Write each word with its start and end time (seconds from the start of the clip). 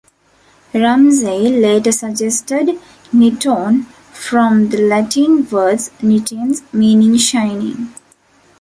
Ramsay 0.73 1.59
later 1.61 1.91
suggested 1.91 2.69
"niton", 3.13 3.85
from 4.11 4.69
the 4.69 4.77
Latin 4.81 5.47
word 5.47 5.77
"nitens" 6.01 6.63
meaning 6.73 7.17
"shining". 7.17 7.93